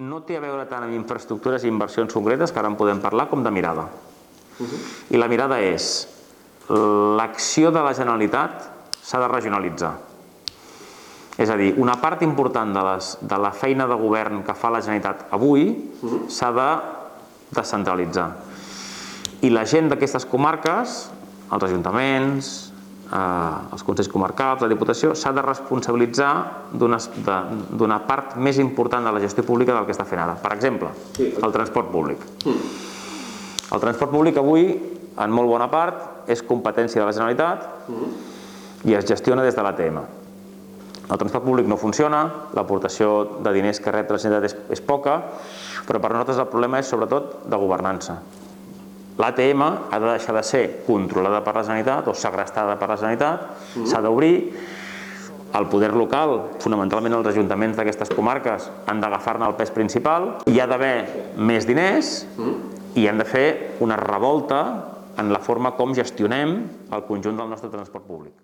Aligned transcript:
no 0.00 0.22
té 0.24 0.38
a 0.38 0.42
veure 0.42 0.64
tant 0.68 0.86
amb 0.86 0.96
infraestructures 0.96 1.64
i 1.64 1.68
inversions 1.68 2.14
concretes, 2.16 2.52
que 2.52 2.60
ara 2.60 2.70
en 2.72 2.78
podem 2.78 3.02
parlar, 3.02 3.28
com 3.28 3.44
de 3.44 3.52
mirada. 3.52 3.84
I 5.12 5.20
la 5.20 5.28
mirada 5.28 5.60
és 5.60 6.06
l'acció 6.70 7.72
de 7.74 7.82
la 7.84 7.92
Generalitat 7.96 8.68
s'ha 9.02 9.20
de 9.20 9.28
regionalitzar. 9.28 9.92
És 11.40 11.48
a 11.48 11.56
dir, 11.56 11.72
una 11.80 11.96
part 12.00 12.22
important 12.24 12.72
de, 12.74 12.82
les, 12.84 13.14
de 13.24 13.38
la 13.40 13.52
feina 13.56 13.86
de 13.88 13.96
govern 13.96 14.42
que 14.44 14.56
fa 14.56 14.72
la 14.72 14.82
Generalitat 14.84 15.30
avui 15.36 15.70
s'ha 16.28 16.50
de 16.56 16.68
descentralitzar. 17.56 18.28
I 19.44 19.52
la 19.52 19.64
gent 19.64 19.88
d'aquestes 19.88 20.28
comarques, 20.28 20.98
els 21.50 21.64
ajuntaments, 21.64 22.50
els 23.10 23.82
consells 23.82 24.08
comarcals, 24.10 24.62
la 24.62 24.68
Diputació, 24.70 25.16
s'ha 25.18 25.32
de 25.34 25.42
responsabilitzar 25.42 26.30
d'una 26.78 27.98
part 28.06 28.36
més 28.38 28.60
important 28.62 29.04
de 29.04 29.12
la 29.12 29.22
gestió 29.22 29.42
pública 29.46 29.74
del 29.74 29.88
que 29.88 29.96
està 29.96 30.06
fent 30.06 30.22
ara. 30.22 30.36
Per 30.38 30.52
exemple, 30.54 30.92
el 31.18 31.52
transport 31.56 31.90
públic. 31.90 32.22
El 33.70 33.82
transport 33.82 34.10
públic 34.14 34.38
avui, 34.38 34.70
en 35.18 35.34
molt 35.34 35.50
bona 35.50 35.66
part, 35.70 36.28
és 36.30 36.42
competència 36.46 37.02
de 37.02 37.06
la 37.08 37.14
Generalitat 37.16 37.90
i 38.86 38.94
es 38.94 39.06
gestiona 39.08 39.42
des 39.42 39.56
de 39.58 39.62
l'ATM. 39.66 39.98
El 41.10 41.18
transport 41.18 41.44
públic 41.44 41.66
no 41.66 41.76
funciona, 41.76 42.22
l'aportació 42.54 43.40
de 43.42 43.52
diners 43.56 43.82
que 43.82 43.90
rep 43.90 44.10
la 44.10 44.18
Generalitat 44.22 44.52
és, 44.54 44.78
és 44.78 44.82
poca, 44.86 45.18
però 45.88 45.98
per 45.98 46.12
nosaltres 46.14 46.38
el 46.38 46.46
problema 46.52 46.78
és 46.78 46.86
sobretot 46.86 47.40
de 47.50 47.58
governança. 47.58 48.20
L'ATM 49.20 49.62
ha 49.62 49.98
de 49.98 50.06
deixar 50.06 50.34
de 50.36 50.42
ser 50.46 50.62
controlada 50.86 51.42
per 51.44 51.54
la 51.56 51.64
Generalitat 51.66 52.08
o 52.08 52.14
segrestada 52.16 52.76
per 52.80 52.88
la 52.88 52.96
Generalitat, 53.00 53.48
s'ha 53.90 54.00
d'obrir, 54.04 54.34
el 55.58 55.66
poder 55.66 55.90
local, 55.98 56.36
fonamentalment 56.62 57.16
els 57.16 57.30
ajuntaments 57.32 57.76
d'aquestes 57.78 58.12
comarques, 58.14 58.68
han 58.86 59.00
d'agafar-ne 59.02 59.48
el 59.48 59.56
pes 59.58 59.72
principal, 59.74 60.28
hi 60.46 60.60
ha 60.62 60.68
d'haver 60.70 60.94
més 61.36 61.66
diners 61.66 62.12
i 62.94 63.08
hem 63.10 63.18
de 63.18 63.26
fer 63.26 63.48
una 63.82 63.98
revolta 63.98 64.60
en 65.18 65.32
la 65.34 65.42
forma 65.42 65.74
com 65.76 65.96
gestionem 65.96 66.54
el 66.94 67.04
conjunt 67.08 67.42
del 67.42 67.50
nostre 67.50 67.72
transport 67.72 68.06
públic. 68.06 68.38